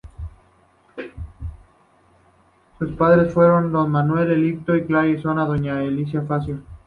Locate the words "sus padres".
2.79-3.31